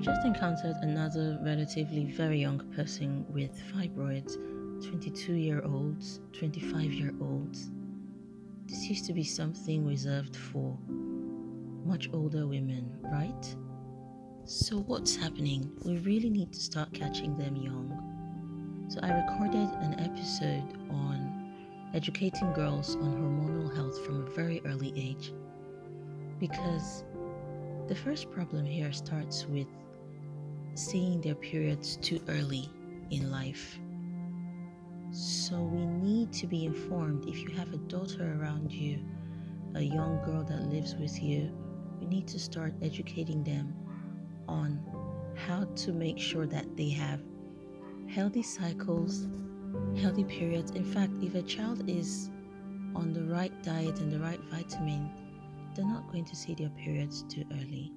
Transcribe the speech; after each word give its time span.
I've 0.00 0.06
just 0.06 0.24
encountered 0.24 0.76
another 0.80 1.38
relatively 1.42 2.04
very 2.04 2.40
young 2.40 2.60
person 2.74 3.26
with 3.28 3.50
fibroids 3.70 4.32
22 4.82 5.34
year 5.34 5.60
olds, 5.62 6.20
25 6.32 6.90
year 6.90 7.12
olds. 7.20 7.70
This 8.64 8.88
used 8.88 9.04
to 9.08 9.12
be 9.12 9.24
something 9.24 9.86
reserved 9.86 10.34
for 10.34 10.78
much 11.84 12.08
older 12.14 12.46
women, 12.46 12.90
right? 13.12 13.54
So, 14.46 14.78
what's 14.78 15.16
happening? 15.16 15.70
We 15.84 15.98
really 15.98 16.30
need 16.30 16.54
to 16.54 16.60
start 16.60 16.94
catching 16.94 17.36
them 17.36 17.56
young. 17.56 18.86
So, 18.88 19.00
I 19.02 19.12
recorded 19.12 19.68
an 19.82 20.00
episode 20.00 20.78
on 20.88 21.90
educating 21.92 22.54
girls 22.54 22.96
on 22.96 23.18
hormonal 23.18 23.76
health 23.76 24.02
from 24.06 24.22
a 24.22 24.30
very 24.30 24.62
early 24.64 24.94
age 24.96 25.34
because 26.38 27.04
the 27.86 27.94
first 27.94 28.30
problem 28.30 28.64
here 28.64 28.92
starts 28.92 29.44
with 29.46 29.66
seeing 30.74 31.20
their 31.20 31.34
periods 31.34 31.96
too 31.96 32.20
early 32.28 32.68
in 33.10 33.30
life. 33.30 33.78
So 35.12 35.60
we 35.60 35.84
need 35.86 36.32
to 36.34 36.46
be 36.46 36.64
informed. 36.64 37.26
If 37.28 37.42
you 37.42 37.50
have 37.56 37.72
a 37.72 37.78
daughter 37.78 38.38
around 38.40 38.72
you, 38.72 39.00
a 39.74 39.82
young 39.82 40.22
girl 40.24 40.44
that 40.44 40.70
lives 40.70 40.94
with 40.94 41.22
you, 41.22 41.50
we 42.00 42.06
need 42.06 42.26
to 42.28 42.38
start 42.38 42.74
educating 42.82 43.42
them 43.42 43.74
on 44.48 44.80
how 45.36 45.64
to 45.64 45.92
make 45.92 46.18
sure 46.18 46.46
that 46.46 46.76
they 46.76 46.88
have 46.90 47.20
healthy 48.08 48.42
cycles, 48.42 49.26
healthy 50.00 50.24
periods. 50.24 50.72
In 50.72 50.84
fact, 50.84 51.12
if 51.22 51.34
a 51.34 51.42
child 51.42 51.88
is 51.88 52.30
on 52.94 53.12
the 53.12 53.22
right 53.24 53.52
diet 53.62 54.00
and 54.00 54.12
the 54.12 54.18
right 54.18 54.40
vitamin, 54.50 55.10
they're 55.74 55.84
not 55.84 56.10
going 56.10 56.24
to 56.24 56.36
see 56.36 56.54
their 56.54 56.70
periods 56.70 57.22
too 57.28 57.44
early. 57.52 57.92